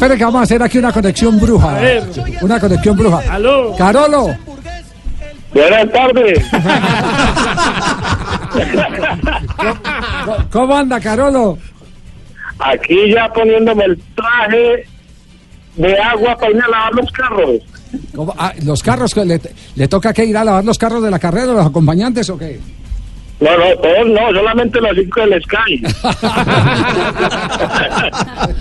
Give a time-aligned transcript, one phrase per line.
[0.00, 1.78] Espera que vamos a hacer aquí una conexión bruja.
[2.40, 3.20] Una conexión bruja.
[3.34, 3.76] Aló.
[3.76, 4.34] Carolo.
[5.52, 6.42] Buenas tardes.
[9.58, 11.58] ¿cómo- ¿Cómo anda, Carolo?
[12.60, 14.86] Aquí ya poniéndome el traje
[15.76, 17.50] de agua para ir a lavar los carros.
[18.16, 19.38] ¿Cómo- ah, los carros, que le,
[19.74, 22.58] le toca que ir a lavar los carros de la carrera, los acompañantes o qué?
[23.40, 25.82] No, no, todos no, solamente los cinco del Sky.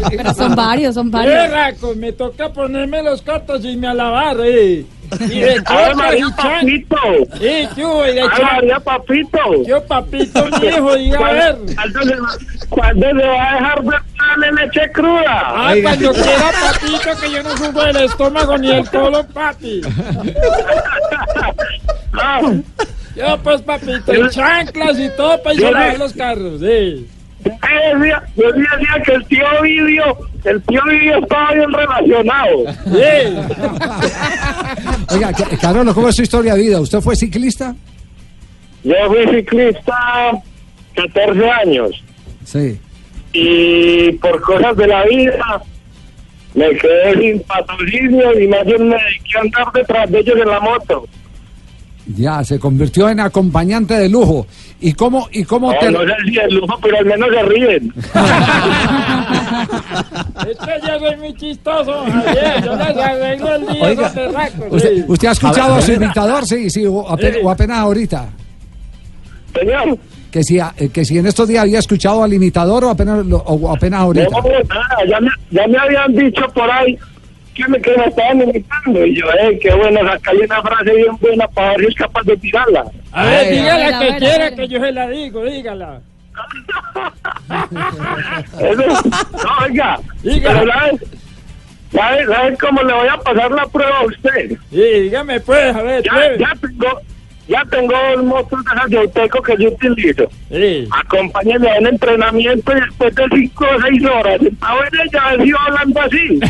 [0.09, 1.51] Pero son varios, son varios.
[1.51, 4.85] Raco, me toca ponerme los cortos y me a lavar, eh.
[5.21, 6.25] Y de ¡Ave coca y María.
[6.37, 6.97] Papito!
[7.41, 8.45] Eh, yo, y de ¡Ave chan.
[8.55, 9.63] María Papito!
[9.67, 11.57] Yo, papito, mi hijo, diga a ver.
[11.75, 15.23] ¿Cuándo se, va- a dejar de darle leche cruda?
[15.27, 19.81] Ah, cuando quiera, papito, que yo no sufro del estómago ni el colon, papi.
[23.11, 26.61] Ah, Yo, pues, papito, y chanclas y todo para ir a Yo le- los carros,
[26.63, 27.03] eh.
[27.43, 32.63] yo decía, yo decía que el tío Vidio, el tío Vidio estaba bien relacionado.
[33.01, 33.41] Eh.
[35.11, 35.31] Oiga,
[35.93, 36.79] ¿cómo es su historia de vida?
[36.81, 37.75] ¿Usted fue ciclista?
[38.83, 40.31] Yo fui ciclista
[40.95, 42.03] 14 años.
[42.45, 42.79] Sí.
[43.31, 45.61] y por cosas de la vida
[46.55, 50.47] me quedé sin patrocinio y más bien me dediqué a andar detrás de ellos en
[50.49, 51.05] la moto.
[52.15, 54.47] Ya, se convirtió en acompañante de lujo.
[54.81, 55.91] ¿Y cómo, y cómo No, te...
[55.91, 57.93] no sé si es lujo, pero al menos se ríen.
[60.49, 62.63] Es que yo soy muy chistoso, Javier.
[62.63, 64.07] Yo les arreglo el día Oiga,
[64.69, 66.45] ¿Usted, usted ha escuchado a su imitador?
[66.45, 68.29] Sí, sí, o apenas, o apenas ahorita.
[69.53, 69.97] Señor,
[70.31, 73.25] Que si, a- eh, que si en estos días había escuchado al imitador o apenas,
[73.25, 74.29] lo- o apenas ahorita.
[74.29, 76.97] no, nada, ya me, ya me habían dicho por ahí
[77.53, 79.05] que me, que me estaban imitando.
[79.05, 82.23] Y yo, eh, qué bueno, sacarle una frase bien buena para ver si es capaz
[82.23, 82.85] de tirarla.
[83.11, 85.45] A ver, Ay, dígala a ver, a que ver, quiera que yo se la digo,
[85.45, 86.01] dígala.
[88.59, 90.53] Eso, no, oiga, Diga.
[90.59, 91.01] pero ¿sabes?
[91.91, 94.51] ¿Sabes, ¿Sabes cómo le voy a pasar la prueba a usted?
[94.69, 96.39] Sí, dígame pues, a ver, ya, pues.
[96.39, 97.01] ya tengo
[97.49, 100.23] ya tengo dos motos de esas de Auteco que yo utilizo.
[100.51, 100.87] Sí.
[101.05, 105.31] Acompáñenme a un entrenamiento y después de cinco o seis horas sentado en ella, a
[105.35, 106.39] ver si va hablando así.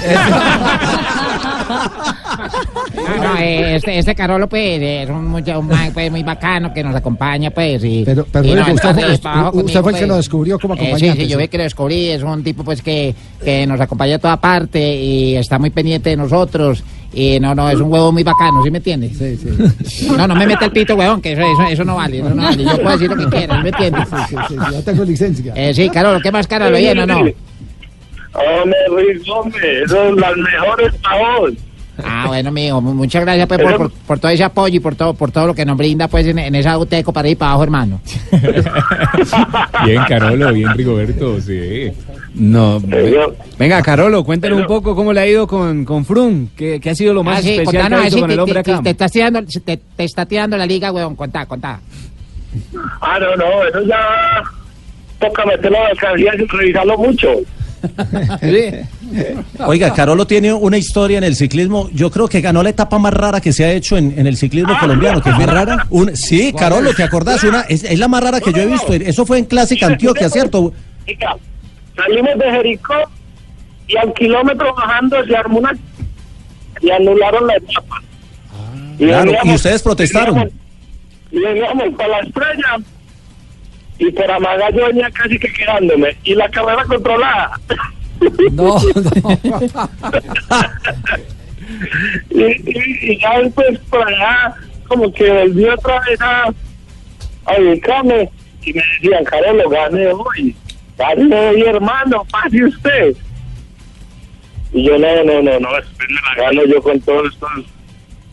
[2.96, 6.84] No, no, eh, este, este Carolo, pues, es un, un man, pues, muy bacano que
[6.84, 8.04] nos acompaña, pues, y...
[8.06, 10.14] Pero, pero y no, usted, fue- entonces, usted- trabajo usted fue el que conmigo, lo
[10.14, 10.18] pues.
[10.26, 11.22] descubrió como Eh, acompañante.
[11.22, 14.16] sí, sí, yo vi que lo descubrí, es un tipo, pues, que, que nos acompaña
[14.16, 16.84] a toda parte y está muy pendiente de nosotros,
[17.14, 19.18] y no, no, es un huevo muy bacano, ¿sí me entiendes?
[19.18, 20.08] Sí, sí.
[20.18, 22.44] No, no me mete el pito, huevón, que eso, eso, eso no vale, eso no
[22.44, 24.08] vale, yo puedo decir lo que quiera, ¿sí me entiendes?
[24.30, 25.54] Sí, sí, sí, yo tengo licencia.
[25.56, 26.78] Eh, sí, Carolo, ¿qué más Carolo?
[26.78, 27.20] Bien o no?
[27.20, 31.52] Hombre, Luis, hombre, son las mejores para vos.
[32.02, 34.96] Ah, bueno, mijo, mu- muchas gracias pues, por, por, por todo ese apoyo y por
[34.96, 37.52] todo, por todo lo que nos brinda pues en, en esa UTECO para ir para
[37.52, 38.00] abajo, hermano.
[39.86, 41.92] Bien, Carolo, bien, Rigoberto, sí.
[42.36, 46.48] No, Yo- venga, Carolo, cuéntanos un poco cómo le ha ido con, con Frum.
[46.56, 48.34] ¿Qué, qué ha sido lo más Ah, sí, especial que ver hecho si con te,
[48.34, 48.82] el hombre te- acá?
[48.84, 51.80] te estás tirando, te, te está tirando la liga, weón, contá, contá.
[53.02, 53.98] Ah, no, no, eso ya
[55.20, 57.28] toca meterlo a la alcaldía revisarlo mucho.
[59.66, 61.90] Oiga, Carolo tiene una historia en el ciclismo.
[61.94, 64.38] Yo creo que ganó la etapa más rara que se ha hecho en, en el
[64.38, 65.22] ciclismo colombiano.
[65.22, 65.88] Que fue rara.
[65.90, 67.44] Un, sí, Carolo, ¿te acordás?
[67.44, 68.94] Una, es, es la más rara que yo he visto.
[68.94, 70.74] Eso fue en Clásica Antioquia, ¿cierto?
[71.96, 72.94] Salimos de Jericó
[73.88, 75.78] y al kilómetro bajando se armó una
[76.82, 78.02] y anularon la etapa.
[78.98, 80.52] Y Claro, y ustedes protestaron.
[81.32, 82.78] Y veníamos para la estrella
[83.98, 87.60] y por Amaga yo venía casi que quedándome y la carrera controlada.
[88.52, 88.80] No, no.
[92.30, 94.56] y, y, y ya después por allá
[94.88, 96.44] como que volví otra vez a,
[97.46, 98.30] a ubicarme
[98.64, 100.56] y me decían, Carlos, gane hoy,
[101.00, 103.16] gane hoy hermano, pase usted.
[104.72, 107.50] Y yo, no, no, no, no, me la gano yo con todos estos,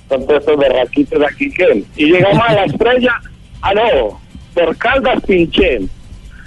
[0.08, 1.84] con todos estos berraquitos aquí que...
[1.96, 3.14] Y llegamos a la estrella,
[3.62, 4.20] ah no,
[4.52, 5.80] por Caldas pinché.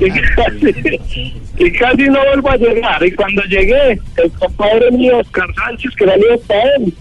[0.00, 3.02] y, casi, y casi no vuelvo a llegar.
[3.06, 6.92] Y cuando llegué, el compadre mío, Oscar Sánchez, que salió para él,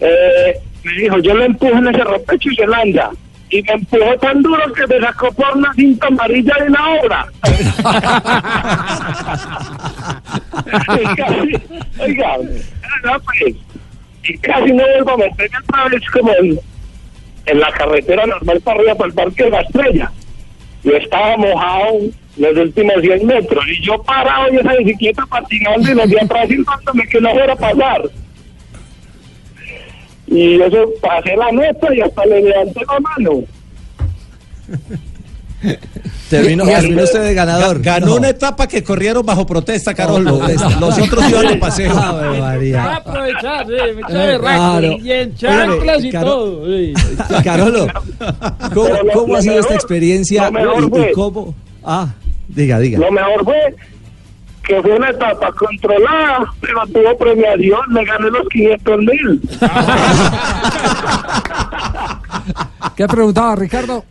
[0.00, 3.10] eh, me dijo, yo le empujo en ese ropecho y se lanza.
[3.50, 7.26] Y me empujó tan duro que me sacó por una cinta amarilla de una obra.
[11.00, 11.52] y casi,
[12.00, 12.36] oiga,
[13.04, 13.54] no, pues,
[14.24, 16.58] y casi no vuelvo a meterme otra vez como en,
[17.46, 20.10] en la carretera normal para arriba, para el Parque de la Estrella.
[20.82, 22.00] Yo estaba mojado
[22.36, 26.50] los últimos 100 metros y yo parado en esa bicicleta patinando y los de atrás
[26.50, 28.02] intentándome que no fuera a pasar.
[30.36, 33.42] Y eso pasé la meta y hasta le levanté la mano.
[36.28, 37.80] Terminó, Y- y- terminó usted de ganador.
[37.80, 40.40] Ganó una etapa que corrieron bajo protesta, Carolo.
[40.80, 41.94] Los otros iban de paseo.
[41.94, 43.72] Va a aprovechar, sí,
[44.10, 44.92] Eh, claro.
[45.02, 46.66] Y en chanclas y Caro- todo.
[46.66, 46.92] sí.
[47.44, 47.86] Carolo,
[48.74, 51.54] ¿cómo, cómo lo ha sido esta experiencia lo mejor y- y, fue- cómo?
[51.84, 52.08] Ah,
[52.48, 52.98] diga, diga.
[52.98, 53.74] Lo mejor fue
[54.66, 59.40] que fue una etapa controlada, pero tuvo premiación, me gané los 500 mil.
[62.96, 64.04] ¿Qué preguntaba Ricardo?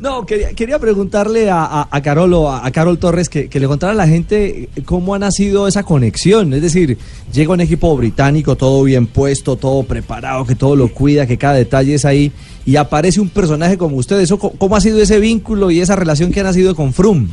[0.00, 3.66] No, quería, quería preguntarle a, a, a Carolo, a, a Carol Torres, que, que le
[3.66, 6.54] contara a la gente cómo ha nacido esa conexión.
[6.54, 6.96] Es decir,
[7.30, 11.54] llega un equipo británico, todo bien puesto, todo preparado, que todo lo cuida, que cada
[11.54, 12.32] detalle es ahí,
[12.64, 14.18] y aparece un personaje como usted.
[14.20, 17.28] Eso, ¿Cómo ha sido ese vínculo y esa relación que ha nacido con Frum?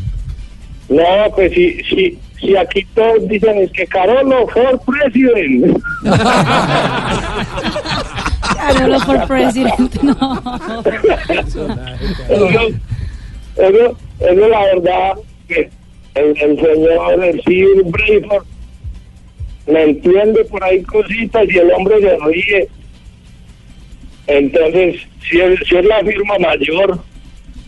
[0.89, 1.03] No,
[1.35, 5.81] pues si, si, si aquí todos dicen es que Carolo for president.
[8.55, 10.41] Carolo for president, no.
[12.29, 12.67] eso,
[13.55, 15.13] eso, eso es la verdad
[15.47, 15.69] que
[16.15, 18.45] el, el señor, el Sir Brayford,
[19.67, 22.67] me entiende por ahí cositas y el hombre se ríe.
[24.27, 26.99] Entonces, si es, si es la firma mayor,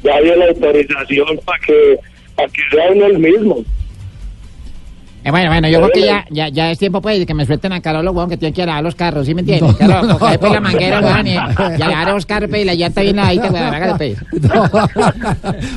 [0.03, 1.99] ya dio la autorización para que,
[2.35, 3.65] para que sea uno el mismo.
[5.23, 7.45] Eh, bueno, bueno, yo creo que ya, ya, ya es tiempo pues de que me
[7.45, 9.75] suelten a Carolo, weón, que tiene que lavar los carros, ¿sí me entiendes?
[9.75, 12.73] Carolo, coge pues la manguera, weón, y ya le haré los carros pues, y la
[12.75, 14.17] llanta bien lavadita, weón, hágale pues.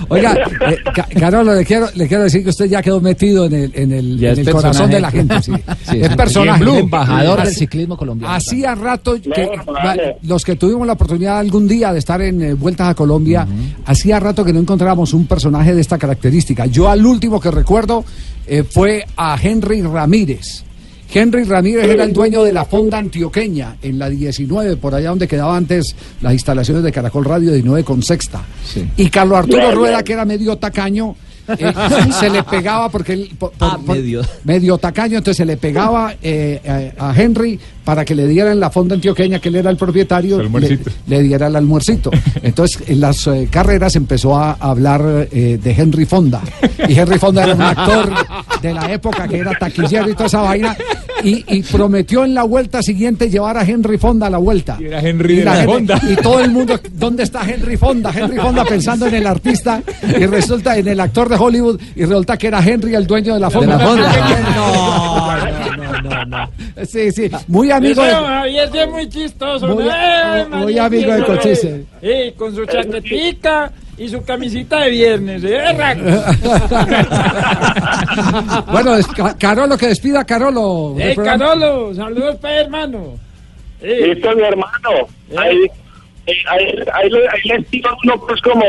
[0.09, 0.35] Oiga,
[0.69, 3.73] eh, Ca- Carolo, le quiero, le quiero decir que usted ya quedó metido en el,
[3.75, 5.43] en el, en corazón de la gente.
[5.43, 5.53] Sí.
[5.93, 6.63] Sí, es personaje.
[6.63, 8.33] Blue, embajador del ciclismo colombiano.
[8.35, 10.17] Hacía rato que No, vale.
[10.23, 13.47] los que tuvimos la oportunidad algún día de estar en eh, Vueltas a Colombia,
[13.87, 16.67] hacía rato que no encontrábamos un personaje de esta característica.
[16.67, 18.05] Yo al último que recuerdo
[18.47, 20.65] eh, fue a Henry Ramírez.
[21.15, 25.29] Henry Ramírez era el dueño de la fonda antioqueña en la 19, por allá donde
[25.29, 28.43] quedaba antes las instalaciones de Caracol Radio 19 con sexta.
[28.97, 31.15] Y Carlos Arturo Rueda, que era medio tacaño,
[31.59, 31.73] eh,
[32.19, 34.23] se le pegaba porque él por- por- Ah, por- medio.
[34.45, 38.71] medio tacaño, entonces se le pegaba eh, a, a Henry para que le dieran la
[38.71, 40.41] fonda antioqueña, que él era el propietario,
[41.07, 42.11] le, diera el almuercito.
[42.43, 46.41] Entonces en las eh, carreras empezó a hablar eh, de Henry Fonda.
[46.89, 48.13] Y Henry Fonda era un actor
[48.63, 50.77] de la época que era taquillero y toda esa vaina.
[51.25, 54.77] Y, y prometió en la vuelta siguiente llevar a Henry Fonda a la vuelta.
[54.81, 56.01] Y era Henry de la la gente- Fonda.
[56.11, 58.13] Y todo el mundo, ¿dónde está Henry Fonda?
[58.15, 62.37] Henry Fonda pensando en el artista y resulta en el actor de Hollywood y resulta
[62.37, 63.77] que era Henry el dueño de la Fonda.
[63.77, 64.13] la Fonda.
[64.55, 65.37] No,
[65.77, 66.51] no, no, no.
[66.87, 68.11] Sí, sí, muy amigo de...
[68.73, 69.69] Sí es muy chistoso.
[69.69, 69.85] Muy-
[70.51, 71.85] muy amigo de Cochise.
[72.01, 75.45] Sí, con su chaquetica y su camisita de viernes.
[75.45, 75.63] ¿eh?
[78.71, 80.95] Bueno, es Ca- Carolo, que despida a Carolo.
[80.99, 81.45] Hey, programa.
[81.45, 83.15] Carolo, saludos, pues, hermano.
[83.81, 83.87] Sí.
[83.89, 84.89] Listo, mi hermano.
[85.39, 85.59] Ahí,
[86.27, 88.65] ahí, ahí, ahí le, ahí le tira uno, pues, como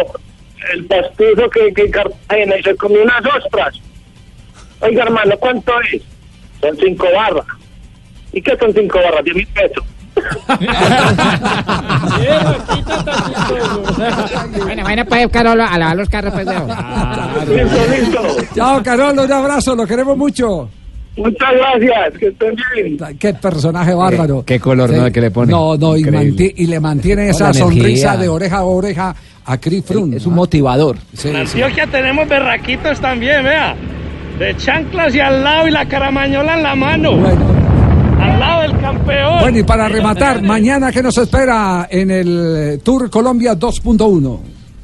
[0.74, 3.76] el pastuso que, que en Cartagena y se comió unas ostras.
[4.82, 6.02] Oiga, hermano, ¿cuánto es?
[6.62, 7.46] Son cinco barras.
[8.34, 9.24] ¿Y qué son cinco barras?
[9.24, 9.84] Diez mil pesos.
[12.14, 13.82] Sí, Raquito está chistoso.
[14.84, 18.22] Bueno, pues, Carolo, a lavar los carros, pues, listo.
[18.56, 20.70] Chao, Carolo, un abrazo, lo queremos mucho.
[21.16, 22.20] Muchas gracias.
[22.20, 22.98] Que estén bien.
[23.20, 24.44] Qué personaje bárbaro.
[24.46, 25.12] qué color, ¿no?
[25.12, 25.52] que le pone.
[25.52, 26.32] No, no, y, Increíble.
[26.32, 27.64] manti- y le mantiene esa energía.
[27.66, 30.18] sonrisa de oreja a oreja a Chris Froome.
[30.18, 30.98] Es un motivador.
[31.14, 31.62] Sí, En sí.
[31.62, 33.76] Antioquia tenemos berraquitos también, vea.
[34.40, 37.16] De chanclas y al lado y la caramañola en la mano.
[37.16, 37.46] Bueno.
[38.20, 39.40] Al lado del campeón.
[39.42, 44.40] Bueno, y para rematar, mañana, ¿qué nos espera en el Tour Colombia 2.1?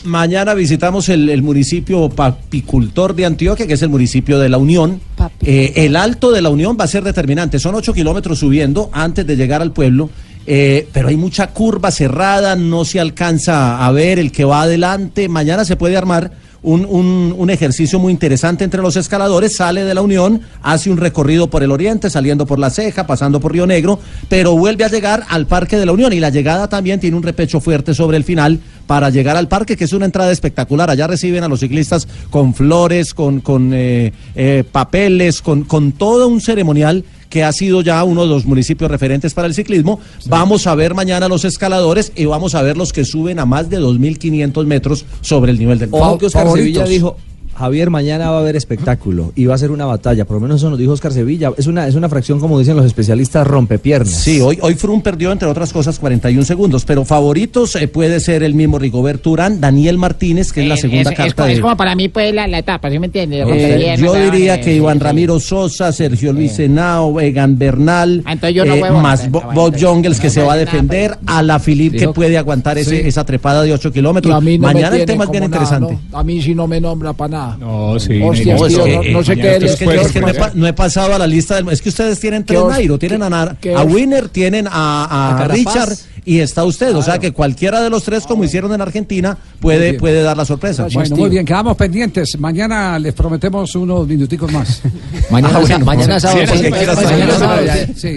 [0.06, 5.02] Mañana visitamos el, el municipio papicultor de Antioquia, que es el municipio de La Unión.
[5.42, 7.60] Eh, el alto de La Unión va a ser determinante.
[7.60, 10.10] Son ocho kilómetros subiendo antes de llegar al pueblo.
[10.52, 15.28] eh, pero hay mucha curva cerrada, no se alcanza a ver el que va adelante.
[15.28, 16.32] Mañana se puede armar
[16.64, 19.56] un, un- un ejercicio muy interesante entre los escaladores.
[19.58, 23.40] Sale de la Unión, hace un recorrido por el oriente, saliendo por la ceja, pasando
[23.40, 26.14] por Río Negro, pero vuelve a llegar al Parque de la Unión.
[26.14, 28.60] Y la llegada también tiene un repecho fuerte sobre el final
[28.90, 30.90] para llegar al parque, que es una entrada espectacular.
[30.90, 36.28] Allá reciben a los ciclistas con flores, con, con eh, eh, papeles, con, con todo
[36.28, 40.00] un ceremonial que ha sido ya uno de los municipios referentes para el ciclismo.
[40.26, 43.70] Vamos a ver mañana los escaladores y vamos a ver los que suben a más
[43.70, 46.02] de 2.500 metros sobre el nivel del mar.
[46.02, 46.82] Ojo que Oscar favoritos.
[46.82, 47.18] Sevilla dijo,
[47.60, 50.62] Javier, mañana va a haber espectáculo y va a ser una batalla, por lo menos
[50.62, 51.52] eso nos dijo Oscar Sevilla.
[51.58, 54.14] Es una, es una fracción, como dicen los especialistas, rompepiernas.
[54.14, 58.44] Sí, hoy, hoy Froome perdió, entre otras cosas, 41 segundos, pero favoritos eh, puede ser
[58.44, 61.54] el mismo Rigoberto Urán, Daniel Martínez, que es la segunda es, carta es, como, de...
[61.56, 63.46] es como para mí, pues, la, la etapa, ¿sí me entiendes?
[63.52, 68.76] Eh, yo diría que Iván Ramiro Sosa, Sergio Luis Henao, Egan Bernal, Ah, yo no
[68.76, 71.98] eh, más Bob entonces, Jongles que no se va a nada, defender, a la Philippe
[71.98, 73.08] que puede aguantar ese- Sí.
[73.08, 74.34] esa trepada de 8 kilómetros.
[74.44, 76.00] No Mañana el tema es bien interesante.
[76.12, 76.18] ¿no?
[76.18, 77.49] A mí sí no me nombra para nada.
[77.58, 78.20] No, sí.
[78.22, 78.68] Hostia, Nairo.
[78.68, 80.68] tío, es que, no, no sé eh, qué es que, es que no, he, no
[80.68, 83.30] he pasado a la lista del, es que ustedes tienen tres os- Nairo, tienen a,
[83.30, 84.72] Nar- a Winner, tienen a,
[85.06, 85.48] a A.
[85.48, 85.94] Richard
[86.26, 89.94] y está usted, o sea que cualquiera de los tres como hicieron en Argentina puede
[89.94, 90.88] puede dar la sorpresa.
[90.94, 92.38] Bueno, muy bien, quedamos pendientes.
[92.40, 94.82] Mañana les prometemos unos minuticos más.
[95.32, 96.40] Mañana, Ah, bueno, mañana pues, sábado.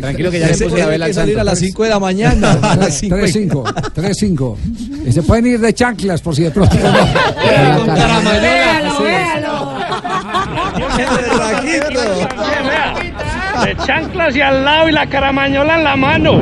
[0.00, 2.52] Tranquilo que ya que al salir a las 5 de la mañana.
[2.62, 3.62] a las cinco y- 3-5,
[3.94, 4.56] 3-5.
[5.04, 6.76] Y Se pueden ir de chanclas por si de pronto.
[7.42, 9.72] Véalo, véalo.
[13.64, 16.40] De chanclas y al lado y la caramañola en la mano.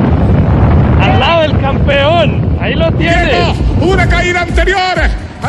[1.01, 2.57] Al lado del campeón.
[2.59, 3.57] Ahí lo tienes.
[3.81, 5.00] Una caída anterior.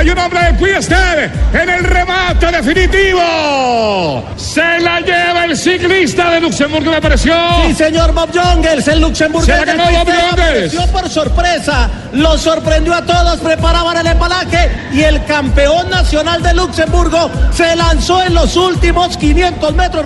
[0.02, 4.24] Hay un hombre de Quiested en el remate definitivo.
[4.36, 7.32] Se la lleva el ciclista de Luxemburgo, me pareció.
[7.68, 9.54] Sí, señor Bob Jongles, el luxemburgués.
[9.54, 15.24] Se la ganó Bob por sorpresa, lo sorprendió a todos, preparaban el empalaje y el
[15.24, 20.04] campeón nacional de Luxemburgo se lanzó en los últimos 500 metros.